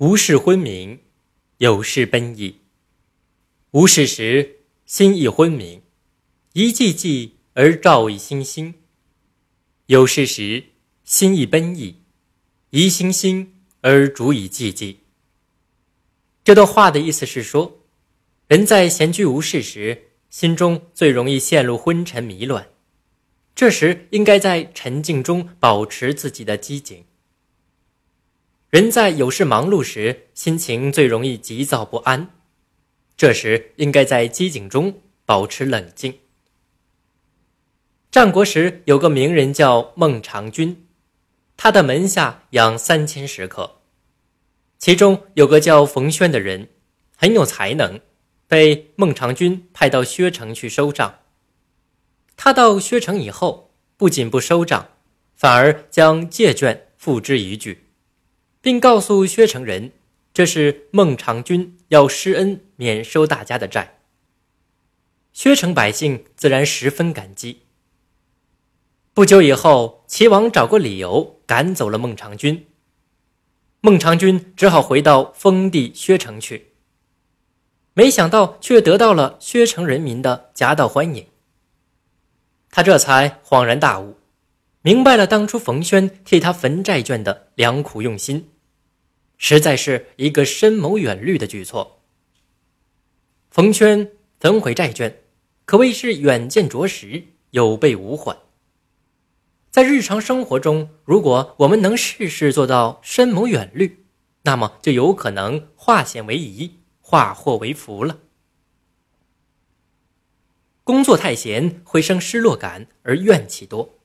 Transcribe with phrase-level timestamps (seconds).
[0.00, 1.00] 无事昏明，
[1.58, 2.60] 有事奔逸。
[3.72, 5.82] 无事时，心亦昏明，
[6.54, 8.72] 一寂寂而照以星星；
[9.88, 10.64] 有事时，
[11.04, 11.96] 心亦奔逸，
[12.70, 13.52] 一星星
[13.82, 14.96] 而逐以寂寂。
[16.42, 17.80] 这段话的意思是说，
[18.48, 22.70] 人在闲居无事时，心中最容易陷入昏沉迷乱，
[23.54, 27.04] 这时应该在沉静中保持自己的机警。
[28.70, 32.30] 人在有事忙碌时，心情最容易急躁不安，
[33.16, 36.20] 这时应该在机警中保持冷静。
[38.12, 40.86] 战国时有个名人叫孟尝君，
[41.56, 43.78] 他的门下养三千食客，
[44.78, 46.68] 其中有个叫冯轩的人，
[47.16, 47.98] 很有才能，
[48.46, 51.18] 被孟尝君派到薛城去收账。
[52.36, 54.90] 他到薛城以后，不仅不收账，
[55.34, 57.76] 反而将借券付之一炬。
[58.62, 59.92] 并告诉薛城人，
[60.34, 63.98] 这是孟尝君要施恩免收大家的债。
[65.32, 67.62] 薛城百姓自然十分感激。
[69.14, 72.66] 不久以后，齐王找个理由赶走了孟尝君，
[73.80, 76.72] 孟尝君只好回到封地薛城去。
[77.94, 81.26] 没想到却得到了薛城人民的夹道欢迎。
[82.70, 84.16] 他这才恍然大悟。
[84.82, 88.48] 明白了当初冯轩替他焚债券的良苦用心，
[89.42, 92.02] 实在是一个深谋远虑的举措。
[93.50, 95.22] 冯轩焚毁债券，
[95.64, 98.36] 可谓是远见卓识，有备无患。
[99.70, 104.04] 在日常生活中，如果我们能事事做到深谋远虑，
[104.42, 108.18] 那么就有可能化险为夷，化祸为福了。
[110.84, 113.98] 工作太闲会生失落感，而怨气多。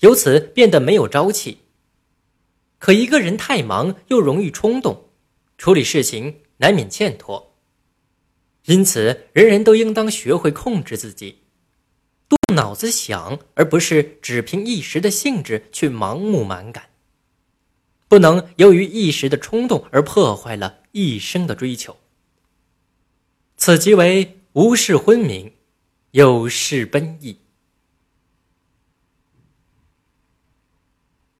[0.00, 1.58] 由此变得没有朝气。
[2.78, 5.10] 可一个人太忙又容易冲动，
[5.56, 7.54] 处理事情难免欠妥。
[8.66, 11.42] 因此，人人都应当学会控制自己，
[12.28, 16.90] 动脑子想，而不是只凭一时的兴致去盲目蛮干。
[18.08, 21.96] 不能由于一时的冲动而破坏了一生的追求。
[23.56, 25.52] 此即为无事昏明，
[26.10, 27.38] 有事奔逸。